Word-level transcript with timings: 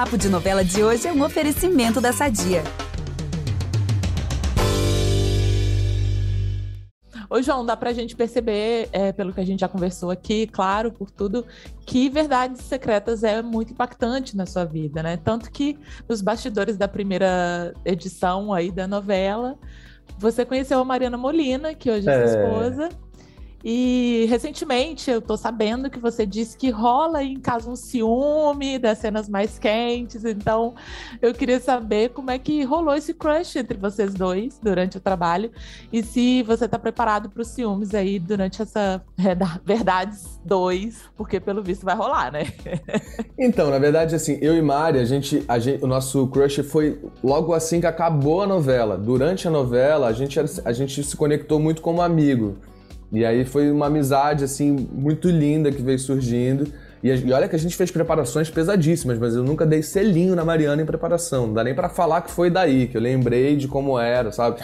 Papo 0.00 0.16
de 0.16 0.30
Novela 0.30 0.64
de 0.64 0.82
hoje 0.82 1.06
é 1.06 1.12
um 1.12 1.22
oferecimento 1.22 2.00
da 2.00 2.10
Sadia. 2.10 2.62
Ô, 7.28 7.42
João, 7.42 7.66
dá 7.66 7.76
pra 7.76 7.92
gente 7.92 8.16
perceber, 8.16 8.88
é, 8.92 9.12
pelo 9.12 9.30
que 9.30 9.40
a 9.40 9.44
gente 9.44 9.60
já 9.60 9.68
conversou 9.68 10.10
aqui, 10.10 10.46
claro, 10.46 10.90
por 10.90 11.10
tudo, 11.10 11.44
que 11.84 12.08
Verdades 12.08 12.62
Secretas 12.62 13.22
é 13.22 13.42
muito 13.42 13.74
impactante 13.74 14.34
na 14.34 14.46
sua 14.46 14.64
vida, 14.64 15.02
né? 15.02 15.18
Tanto 15.18 15.50
que 15.50 15.78
nos 16.08 16.22
bastidores 16.22 16.78
da 16.78 16.88
primeira 16.88 17.74
edição 17.84 18.54
aí 18.54 18.72
da 18.72 18.88
novela, 18.88 19.58
você 20.18 20.46
conheceu 20.46 20.80
a 20.80 20.84
Mariana 20.84 21.18
Molina, 21.18 21.74
que 21.74 21.90
hoje 21.90 22.08
é, 22.08 22.14
é 22.14 22.26
sua 22.26 22.42
esposa. 22.42 22.88
E 23.64 24.26
recentemente 24.28 25.10
eu 25.10 25.20
tô 25.20 25.36
sabendo 25.36 25.90
que 25.90 25.98
você 25.98 26.24
disse 26.24 26.56
que 26.56 26.70
rola 26.70 27.22
em 27.22 27.38
casa 27.38 27.70
um 27.70 27.76
ciúme 27.76 28.78
das 28.78 28.98
cenas 28.98 29.28
mais 29.28 29.58
quentes, 29.58 30.24
então 30.24 30.74
eu 31.20 31.34
queria 31.34 31.60
saber 31.60 32.10
como 32.10 32.30
é 32.30 32.38
que 32.38 32.64
rolou 32.64 32.94
esse 32.94 33.12
crush 33.12 33.56
entre 33.56 33.76
vocês 33.76 34.14
dois 34.14 34.58
durante 34.62 34.96
o 34.96 35.00
trabalho 35.00 35.50
e 35.92 36.02
se 36.02 36.42
você 36.42 36.66
tá 36.66 36.78
preparado 36.78 37.28
para 37.28 37.42
os 37.42 37.48
ciúmes 37.48 37.94
aí 37.94 38.18
durante 38.18 38.62
essa 38.62 39.02
Verdades 39.64 40.40
2, 40.44 41.10
porque 41.16 41.38
pelo 41.38 41.62
visto 41.62 41.84
vai 41.84 41.94
rolar, 41.94 42.32
né? 42.32 42.46
então, 43.38 43.70
na 43.70 43.78
verdade, 43.78 44.14
assim, 44.14 44.38
eu 44.40 44.56
e 44.56 44.62
Mari, 44.62 44.98
a 44.98 45.04
gente, 45.04 45.44
a 45.46 45.58
gente, 45.58 45.84
o 45.84 45.86
nosso 45.86 46.26
crush 46.28 46.62
foi 46.62 46.98
logo 47.22 47.52
assim 47.52 47.80
que 47.80 47.86
acabou 47.86 48.42
a 48.42 48.46
novela. 48.46 48.96
Durante 48.96 49.46
a 49.46 49.50
novela, 49.50 50.08
a 50.08 50.12
gente, 50.12 50.38
a 50.64 50.72
gente 50.72 51.02
se 51.04 51.16
conectou 51.16 51.60
muito 51.60 51.82
como 51.82 52.00
amigo. 52.00 52.56
E 53.12 53.24
aí 53.24 53.44
foi 53.44 53.70
uma 53.70 53.86
amizade, 53.86 54.44
assim, 54.44 54.88
muito 54.92 55.28
linda 55.28 55.72
que 55.72 55.82
veio 55.82 55.98
surgindo. 55.98 56.66
E, 57.02 57.08
e, 57.08 57.32
olha 57.32 57.48
que 57.48 57.56
a 57.56 57.58
gente 57.58 57.76
fez 57.76 57.90
preparações 57.90 58.50
pesadíssimas, 58.50 59.18
mas 59.18 59.34
eu 59.34 59.42
nunca 59.42 59.66
dei 59.66 59.82
selinho 59.82 60.36
na 60.36 60.44
Mariana 60.44 60.82
em 60.82 60.86
preparação. 60.86 61.48
Não 61.48 61.54
dá 61.54 61.64
nem 61.64 61.74
para 61.74 61.88
falar 61.88 62.22
que 62.22 62.30
foi 62.30 62.50
daí, 62.50 62.86
que 62.86 62.96
eu 62.96 63.00
lembrei 63.00 63.56
de 63.56 63.66
como 63.66 63.98
era, 63.98 64.30
sabe? 64.30 64.60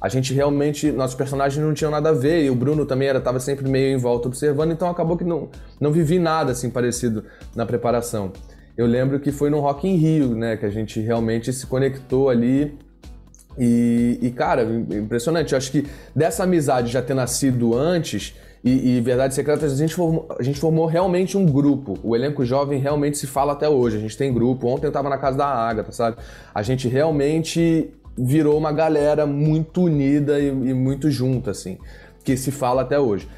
A 0.00 0.08
gente 0.08 0.32
realmente, 0.32 0.90
nossos 0.90 1.14
personagens 1.14 1.64
não 1.64 1.72
tinham 1.74 1.90
nada 1.90 2.08
a 2.08 2.12
ver, 2.12 2.44
e 2.44 2.50
o 2.50 2.54
Bruno 2.54 2.84
também 2.84 3.08
era, 3.08 3.20
tava 3.20 3.38
sempre 3.38 3.68
meio 3.68 3.94
em 3.94 3.96
volta 3.96 4.26
observando, 4.26 4.72
então 4.72 4.88
acabou 4.88 5.16
que 5.16 5.22
não, 5.22 5.48
não 5.80 5.92
vivi 5.92 6.18
nada 6.18 6.50
assim 6.50 6.70
parecido 6.70 7.24
na 7.54 7.64
preparação. 7.64 8.32
Eu 8.76 8.86
lembro 8.86 9.20
que 9.20 9.30
foi 9.30 9.48
no 9.48 9.60
Rock 9.60 9.86
in 9.86 9.96
Rio, 9.96 10.34
né, 10.34 10.56
que 10.56 10.66
a 10.66 10.70
gente 10.70 10.98
realmente 10.98 11.52
se 11.52 11.66
conectou 11.66 12.30
ali 12.30 12.76
e, 13.58 14.18
e, 14.22 14.30
cara, 14.30 14.62
impressionante. 14.64 15.52
Eu 15.52 15.58
acho 15.58 15.70
que 15.70 15.86
dessa 16.14 16.44
amizade 16.44 16.90
já 16.90 17.02
ter 17.02 17.14
nascido 17.14 17.76
antes 17.76 18.34
e, 18.64 18.98
e 18.98 19.32
Secretas, 19.32 19.72
a 19.72 19.76
gente, 19.76 19.94
formou, 19.94 20.28
a 20.38 20.42
gente 20.42 20.60
formou 20.60 20.86
realmente 20.86 21.36
um 21.36 21.44
grupo. 21.44 21.98
O 22.02 22.14
elenco 22.14 22.44
jovem 22.44 22.78
realmente 22.78 23.18
se 23.18 23.26
fala 23.26 23.52
até 23.52 23.68
hoje. 23.68 23.96
A 23.96 24.00
gente 24.00 24.16
tem 24.16 24.32
grupo. 24.32 24.68
Ontem 24.68 24.86
eu 24.86 24.92
tava 24.92 25.08
na 25.08 25.18
casa 25.18 25.36
da 25.36 25.46
Agatha, 25.46 25.90
sabe? 25.90 26.16
A 26.54 26.62
gente 26.62 26.86
realmente 26.86 27.90
virou 28.16 28.56
uma 28.56 28.70
galera 28.70 29.26
muito 29.26 29.82
unida 29.82 30.38
e, 30.38 30.48
e 30.48 30.74
muito 30.74 31.10
junta, 31.10 31.50
assim, 31.50 31.78
que 32.22 32.36
se 32.36 32.52
fala 32.52 32.82
até 32.82 33.00
hoje. 33.00 33.28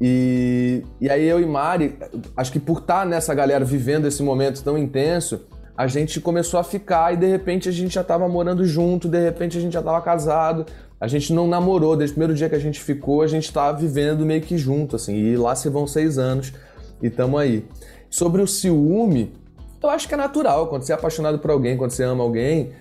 E, 0.00 0.82
e 1.00 1.08
aí 1.08 1.24
eu 1.26 1.40
e 1.40 1.46
Mari, 1.46 1.96
acho 2.36 2.52
que 2.52 2.60
por 2.60 2.78
estar 2.78 3.06
nessa 3.06 3.32
galera 3.32 3.64
vivendo 3.64 4.06
esse 4.06 4.22
momento 4.22 4.62
tão 4.62 4.76
intenso, 4.76 5.46
a 5.76 5.86
gente 5.86 6.20
começou 6.20 6.60
a 6.60 6.64
ficar 6.64 7.12
e 7.12 7.16
de 7.16 7.26
repente 7.26 7.68
a 7.68 7.72
gente 7.72 7.94
já 7.94 8.02
estava 8.02 8.28
morando 8.28 8.64
junto, 8.64 9.08
de 9.08 9.20
repente 9.20 9.58
a 9.58 9.60
gente 9.60 9.72
já 9.72 9.80
estava 9.80 10.00
casado. 10.00 10.66
A 11.00 11.08
gente 11.08 11.32
não 11.32 11.46
namorou, 11.46 11.96
desde 11.96 12.12
o 12.12 12.14
primeiro 12.14 12.34
dia 12.34 12.48
que 12.48 12.54
a 12.54 12.60
gente 12.60 12.80
ficou, 12.80 13.22
a 13.22 13.26
gente 13.26 13.44
estava 13.44 13.76
vivendo 13.76 14.24
meio 14.24 14.40
que 14.40 14.56
junto, 14.56 14.96
assim. 14.96 15.14
E 15.14 15.36
lá 15.36 15.54
se 15.54 15.68
vão 15.68 15.86
seis 15.86 16.16
anos 16.16 16.52
e 17.02 17.08
estamos 17.08 17.38
aí. 17.40 17.64
Sobre 18.08 18.40
o 18.40 18.46
ciúme, 18.46 19.32
eu 19.84 19.90
acho 19.90 20.08
que 20.08 20.14
é 20.14 20.16
natural. 20.16 20.68
Quando 20.68 20.82
você 20.82 20.92
é 20.92 20.94
apaixonado 20.94 21.38
por 21.38 21.50
alguém, 21.50 21.76
quando 21.76 21.90
você 21.90 22.02
ama 22.02 22.22
alguém, 22.22 22.72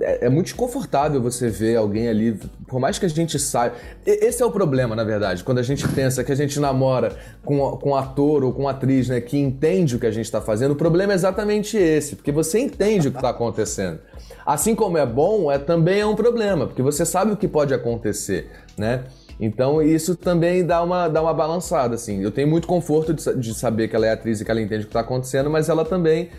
é, 0.00 0.26
é 0.26 0.28
muito 0.28 0.46
desconfortável 0.46 1.20
você 1.20 1.48
ver 1.48 1.76
alguém 1.76 2.08
ali, 2.08 2.38
por 2.66 2.80
mais 2.80 2.98
que 2.98 3.06
a 3.06 3.08
gente 3.08 3.38
saiba. 3.38 3.76
Esse 4.04 4.42
é 4.42 4.46
o 4.46 4.50
problema, 4.50 4.96
na 4.96 5.04
verdade, 5.04 5.44
quando 5.44 5.58
a 5.58 5.62
gente 5.62 5.86
pensa 5.88 6.24
que 6.24 6.32
a 6.32 6.34
gente 6.34 6.58
namora 6.58 7.16
com, 7.44 7.58
com 7.78 7.90
um 7.90 7.96
ator 7.96 8.44
ou 8.44 8.52
com 8.52 8.62
uma 8.62 8.72
atriz 8.72 9.08
né, 9.08 9.20
que 9.20 9.38
entende 9.38 9.96
o 9.96 9.98
que 9.98 10.06
a 10.06 10.10
gente 10.10 10.24
está 10.24 10.40
fazendo. 10.40 10.72
O 10.72 10.76
problema 10.76 11.12
é 11.12 11.14
exatamente 11.14 11.76
esse, 11.76 12.16
porque 12.16 12.32
você 12.32 12.58
entende 12.58 13.08
o 13.08 13.10
que 13.10 13.18
está 13.18 13.30
acontecendo. 13.30 14.00
Assim 14.44 14.74
como 14.74 14.98
é 14.98 15.06
bom, 15.06 15.50
é 15.52 15.58
também 15.58 16.00
é 16.00 16.06
um 16.06 16.16
problema, 16.16 16.66
porque 16.66 16.82
você 16.82 17.04
sabe 17.04 17.32
o 17.32 17.36
que 17.36 17.46
pode 17.46 17.74
acontecer, 17.74 18.50
né? 18.76 19.04
Então 19.40 19.80
isso 19.80 20.16
também 20.16 20.64
dá 20.64 20.82
uma, 20.82 21.06
dá 21.06 21.22
uma 21.22 21.32
balançada, 21.32 21.94
assim. 21.94 22.22
Eu 22.22 22.30
tenho 22.30 22.48
muito 22.48 22.66
conforto 22.66 23.14
de, 23.14 23.34
de 23.36 23.54
saber 23.54 23.88
que 23.88 23.94
ela 23.94 24.06
é 24.06 24.12
atriz 24.12 24.40
e 24.40 24.44
que 24.44 24.50
ela 24.50 24.60
entende 24.60 24.80
o 24.80 24.86
que 24.86 24.90
está 24.90 25.00
acontecendo, 25.00 25.48
mas 25.48 25.68
ela 25.68 25.84
também 25.84 26.30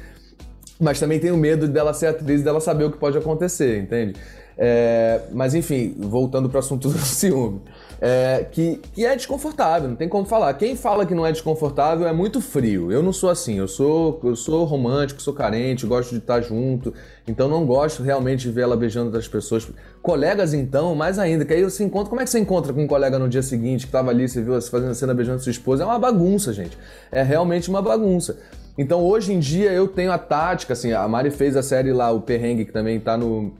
mas 0.79 0.99
também 0.99 1.19
tenho 1.19 1.35
medo 1.35 1.67
dela 1.67 1.93
ser 1.93 2.07
atriz 2.07 2.41
dela 2.41 2.61
saber 2.61 2.85
o 2.85 2.91
que 2.91 2.97
pode 2.97 3.17
acontecer, 3.17 3.79
entende? 3.79 4.15
É, 4.61 5.21
mas 5.31 5.55
enfim, 5.55 5.95
voltando 5.97 6.49
para 6.49 6.57
o 6.57 6.59
assunto 6.59 6.87
do 6.89 6.97
ciúme. 6.97 7.61
É, 8.01 8.45
que, 8.49 8.79
que 8.93 9.05
é 9.05 9.13
desconfortável, 9.13 9.89
não 9.89 9.95
tem 9.95 10.07
como 10.07 10.25
falar. 10.25 10.53
Quem 10.53 10.75
fala 10.75 11.05
que 11.05 11.13
não 11.13 11.25
é 11.25 11.31
desconfortável 11.31 12.07
é 12.07 12.13
muito 12.13 12.39
frio. 12.39 12.91
Eu 12.91 13.03
não 13.03 13.11
sou 13.11 13.29
assim, 13.29 13.57
eu 13.57 13.67
sou, 13.67 14.19
eu 14.23 14.35
sou 14.35 14.63
romântico, 14.63 15.21
sou 15.21 15.33
carente, 15.33 15.85
gosto 15.85 16.11
de 16.11 16.17
estar 16.17 16.41
junto, 16.41 16.93
então 17.27 17.49
não 17.49 17.65
gosto 17.65 18.03
realmente 18.03 18.47
de 18.47 18.51
ver 18.51 18.61
ela 18.61 18.77
beijando 18.77 19.07
outras 19.07 19.27
pessoas. 19.27 19.67
Colegas, 20.01 20.53
então, 20.53 20.95
mais 20.95 21.19
ainda, 21.19 21.43
que 21.43 21.53
aí 21.53 21.63
você 21.63 21.83
encontra. 21.83 22.09
Como 22.09 22.21
é 22.21 22.23
que 22.23 22.29
você 22.29 22.39
encontra 22.39 22.73
com 22.73 22.83
um 22.83 22.87
colega 22.87 23.19
no 23.19 23.27
dia 23.27 23.43
seguinte 23.43 23.81
que 23.81 23.89
estava 23.89 24.11
ali, 24.11 24.27
você 24.27 24.41
viu 24.41 24.53
você 24.53 24.69
fazendo 24.69 24.91
a 24.91 24.95
cena 24.95 25.13
beijando 25.13 25.41
sua 25.41 25.51
esposa? 25.51 25.83
É 25.83 25.85
uma 25.85 25.99
bagunça, 25.99 26.53
gente. 26.53 26.77
É 27.11 27.21
realmente 27.21 27.69
uma 27.69 27.81
bagunça. 27.81 28.37
Então 28.77 29.03
hoje 29.03 29.33
em 29.33 29.39
dia 29.39 29.71
eu 29.71 29.87
tenho 29.87 30.11
a 30.11 30.17
tática, 30.17 30.73
assim, 30.73 30.93
a 30.93 31.07
Mari 31.07 31.31
fez 31.31 31.55
a 31.57 31.63
série 31.63 31.91
lá, 31.91 32.11
o 32.11 32.21
Perrengue, 32.21 32.65
que 32.65 32.71
também 32.71 32.99
tá 32.99 33.17
no, 33.17 33.51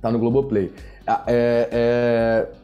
tá 0.00 0.10
no 0.10 0.18
Globoplay. 0.18 0.72
É, 1.26 1.68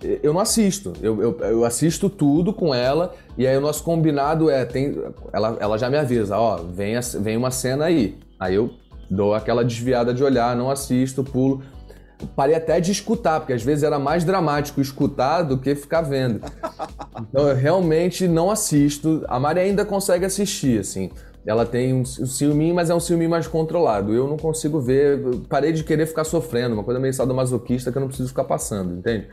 é, 0.03 0.19
eu 0.23 0.35
não 0.35 0.41
assisto, 0.41 0.93
eu, 1.01 1.23
eu, 1.23 1.39
eu, 1.41 1.65
assisto 1.65 2.11
tudo 2.11 2.53
com 2.53 2.75
ela 2.75 3.15
e 3.39 3.47
aí 3.47 3.57
o 3.57 3.61
nosso 3.61 3.83
combinado 3.83 4.51
é, 4.51 4.67
tem, 4.67 5.03
ela, 5.33 5.57
ela 5.59 5.79
já 5.79 5.89
me 5.89 5.97
avisa, 5.97 6.37
ó, 6.37 6.57
vem, 6.57 6.95
vem 7.21 7.39
uma 7.39 7.51
cena 7.51 7.87
aí. 7.87 8.19
Aí 8.39 8.55
eu 8.55 8.71
dou 9.11 9.35
aquela 9.35 9.65
desviada 9.65 10.13
de 10.13 10.23
olhar, 10.23 10.55
não 10.55 10.71
assisto, 10.71 11.25
pulo. 11.25 11.63
Parei 12.37 12.55
até 12.55 12.81
de 12.81 12.93
escutar, 12.93 13.41
porque 13.41 13.55
às 13.55 13.63
vezes 13.63 13.83
era 13.83 13.99
mais 13.99 14.25
dramático 14.25 14.81
escutar 14.81 15.43
do 15.43 15.57
que 15.59 15.75
ficar 15.75 16.03
vendo. 16.03 16.41
Então 17.31 17.49
eu 17.49 17.55
realmente 17.55 18.29
não 18.29 18.51
assisto. 18.51 19.25
A 19.29 19.39
Mari 19.39 19.61
ainda 19.61 19.85
consegue 19.85 20.25
assistir, 20.25 20.81
assim 20.81 21.11
ela 21.47 21.67
tem 21.67 21.93
um, 21.93 22.01
um 22.01 22.05
ciúminho, 22.05 22.75
mas 22.75 22.89
é 22.91 22.95
um 22.95 23.01
ciúminho 23.01 23.31
mais 23.31 23.47
controlado. 23.47 24.13
Eu 24.13 24.27
não 24.27 24.37
consigo 24.37 24.81
ver, 24.81 25.21
parei 25.49 25.73
de 25.73 25.85
querer 25.85 26.07
ficar 26.07 26.25
sofrendo, 26.25 26.75
uma 26.75 26.85
coisa 26.85 26.99
meio 26.99 27.13
sadomasoquista 27.13 27.93
que 27.93 27.99
eu 27.99 28.01
não 28.01 28.09
preciso 28.09 28.29
ficar 28.29 28.45
passando, 28.45 28.95
entende? 28.95 29.29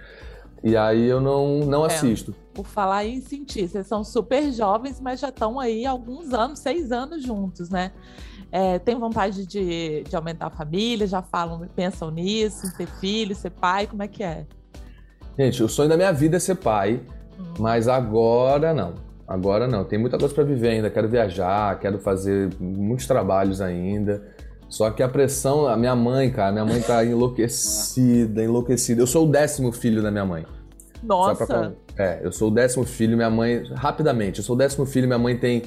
E 0.64 0.78
aí 0.78 1.08
eu 1.08 1.20
não, 1.20 1.60
não 1.60 1.84
é, 1.84 1.88
assisto. 1.88 2.36
Por 2.54 2.66
falar 2.66 3.06
em 3.06 3.20
sentir, 3.22 3.68
vocês 3.68 3.88
são 3.88 4.04
super 4.04 4.52
jovens, 4.52 5.00
mas 5.00 5.20
já 5.20 5.30
estão 5.30 5.60
aí 5.60 5.86
alguns 5.86 6.34
anos, 6.34 6.60
seis 6.60 6.92
anos 6.92 7.24
juntos, 7.24 7.70
né? 7.70 7.92
É, 8.52 8.78
tem 8.78 9.00
vontade 9.00 9.46
de, 9.48 10.04
de 10.04 10.16
aumentar 10.16 10.48
a 10.48 10.50
família? 10.50 11.08
Já 11.08 11.22
falam, 11.22 11.66
pensam 11.74 12.12
nisso, 12.12 12.68
em 12.68 12.72
ter 12.72 12.88
filho, 13.00 13.34
ser 13.34 13.52
pai? 13.52 13.88
Como 13.88 14.04
é 14.04 14.08
que 14.08 14.22
é? 14.22 14.46
Gente, 15.40 15.64
o 15.64 15.70
sonho 15.70 15.88
da 15.88 15.96
minha 15.96 16.12
vida 16.12 16.36
é 16.38 16.40
ser 16.40 16.56
pai, 16.56 17.02
hum. 17.40 17.54
mas 17.58 17.88
agora 17.88 18.74
não. 18.74 18.94
Agora 19.28 19.68
não, 19.68 19.84
tem 19.84 19.98
muita 19.98 20.18
coisa 20.18 20.34
para 20.34 20.44
viver 20.44 20.70
ainda. 20.70 20.90
Quero 20.90 21.08
viajar, 21.08 21.80
quero 21.80 22.00
fazer 22.00 22.50
muitos 22.60 23.08
trabalhos 23.08 23.62
ainda. 23.62 24.22
Só 24.68 24.90
que 24.90 25.04
a 25.04 25.10
pressão, 25.10 25.68
a 25.68 25.76
minha 25.76 25.96
mãe, 25.96 26.32
cara, 26.32 26.52
minha 26.52 26.66
mãe 26.66 26.82
tá 26.82 27.04
enlouquecida, 27.06 28.44
enlouquecida. 28.44 29.02
Eu 29.02 29.08
sou 29.08 29.28
o 29.28 29.32
décimo 29.32 29.72
filho 29.72 30.02
da 30.02 30.10
minha 30.10 30.26
mãe. 30.26 30.46
Nossa! 31.04 31.46
Pra... 31.46 31.72
É, 31.98 32.22
eu 32.24 32.32
sou 32.32 32.50
o 32.50 32.52
décimo 32.52 32.86
filho, 32.86 33.16
minha 33.16 33.30
mãe. 33.30 33.64
Rapidamente, 33.74 34.40
eu 34.40 34.44
sou 34.44 34.56
o 34.56 34.58
décimo 34.58 34.86
filho, 34.86 35.08
minha 35.08 35.20
mãe 35.20 35.38
tem, 35.38 35.64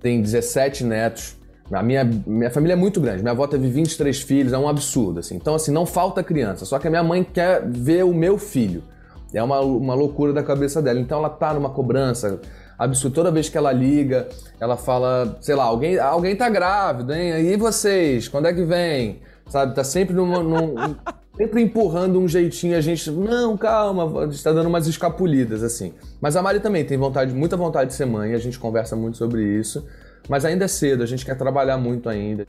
tem 0.00 0.22
17 0.22 0.84
netos. 0.84 1.36
A 1.70 1.82
minha, 1.82 2.04
minha 2.04 2.50
família 2.50 2.72
é 2.72 2.76
muito 2.76 3.00
grande. 3.00 3.22
Minha 3.22 3.32
avó 3.32 3.46
teve 3.46 3.68
23 3.68 4.20
filhos, 4.22 4.52
é 4.52 4.58
um 4.58 4.68
absurdo, 4.68 5.20
assim. 5.20 5.36
Então, 5.36 5.54
assim, 5.54 5.70
não 5.70 5.84
falta 5.84 6.22
criança. 6.22 6.64
Só 6.64 6.78
que 6.78 6.86
a 6.86 6.90
minha 6.90 7.02
mãe 7.02 7.22
quer 7.22 7.68
ver 7.68 8.04
o 8.04 8.14
meu 8.14 8.38
filho. 8.38 8.82
É 9.32 9.42
uma, 9.42 9.60
uma 9.60 9.94
loucura 9.94 10.32
da 10.32 10.42
cabeça 10.42 10.80
dela. 10.80 10.98
Então, 10.98 11.18
ela 11.18 11.30
tá 11.30 11.52
numa 11.54 11.70
cobrança 11.70 12.40
absurdo. 12.78 13.14
Toda 13.14 13.30
vez 13.30 13.48
que 13.48 13.58
ela 13.58 13.72
liga, 13.72 14.28
ela 14.60 14.76
fala, 14.76 15.36
sei 15.40 15.54
lá, 15.54 15.64
alguém, 15.64 15.98
alguém 15.98 16.36
tá 16.36 16.48
grávido, 16.48 17.12
hein? 17.12 17.40
E 17.40 17.56
vocês? 17.56 18.28
Quando 18.28 18.46
é 18.46 18.52
que 18.52 18.64
vem? 18.64 19.20
Sabe? 19.48 19.74
Tá 19.74 19.82
sempre 19.82 20.14
numa, 20.14 20.42
num, 20.42 20.74
sempre 21.38 21.62
empurrando 21.62 22.18
um 22.20 22.26
jeitinho 22.26 22.76
a 22.76 22.80
gente, 22.80 23.10
não, 23.10 23.56
calma, 23.56 24.24
a 24.24 24.26
gente 24.26 24.42
tá 24.42 24.52
dando 24.52 24.66
umas 24.66 24.86
escapulidas 24.88 25.62
assim. 25.62 25.94
Mas 26.20 26.34
a 26.34 26.42
Mari 26.42 26.58
também 26.58 26.84
tem 26.84 26.98
vontade, 26.98 27.32
muita 27.32 27.56
vontade 27.56 27.90
de 27.90 27.96
ser 27.96 28.06
mãe, 28.06 28.34
a 28.34 28.38
gente 28.38 28.58
conversa 28.58 28.96
muito 28.96 29.16
sobre 29.16 29.42
isso, 29.42 29.86
mas 30.28 30.44
ainda 30.44 30.64
é 30.64 30.68
cedo, 30.68 31.02
a 31.02 31.06
gente 31.06 31.24
quer 31.24 31.36
trabalhar 31.38 31.78
muito 31.78 32.08
ainda. 32.08 32.46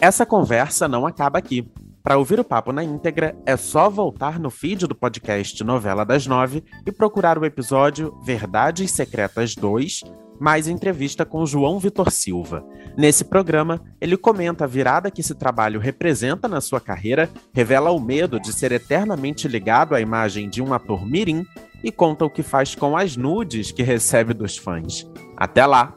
Essa 0.00 0.26
conversa 0.26 0.88
não 0.88 1.06
acaba 1.06 1.38
aqui. 1.38 1.66
Para 2.08 2.16
ouvir 2.16 2.40
o 2.40 2.44
papo 2.44 2.72
na 2.72 2.82
íntegra, 2.82 3.36
é 3.44 3.54
só 3.54 3.90
voltar 3.90 4.40
no 4.40 4.48
feed 4.48 4.86
do 4.86 4.94
podcast 4.94 5.62
Novela 5.62 6.06
das 6.06 6.26
Nove 6.26 6.64
e 6.86 6.90
procurar 6.90 7.36
o 7.36 7.44
episódio 7.44 8.18
Verdades 8.24 8.92
Secretas 8.92 9.54
2, 9.54 10.04
mais 10.40 10.66
entrevista 10.68 11.26
com 11.26 11.44
João 11.44 11.78
Vitor 11.78 12.10
Silva. 12.10 12.64
Nesse 12.96 13.26
programa, 13.26 13.82
ele 14.00 14.16
comenta 14.16 14.64
a 14.64 14.66
virada 14.66 15.10
que 15.10 15.20
esse 15.20 15.34
trabalho 15.34 15.78
representa 15.78 16.48
na 16.48 16.62
sua 16.62 16.80
carreira, 16.80 17.28
revela 17.52 17.90
o 17.90 18.00
medo 18.00 18.40
de 18.40 18.54
ser 18.54 18.72
eternamente 18.72 19.46
ligado 19.46 19.94
à 19.94 20.00
imagem 20.00 20.48
de 20.48 20.62
um 20.62 20.72
ator 20.72 21.04
mirim 21.04 21.44
e 21.84 21.92
conta 21.92 22.24
o 22.24 22.30
que 22.30 22.42
faz 22.42 22.74
com 22.74 22.96
as 22.96 23.18
nudes 23.18 23.70
que 23.70 23.82
recebe 23.82 24.32
dos 24.32 24.56
fãs. 24.56 25.06
Até 25.36 25.66
lá! 25.66 25.94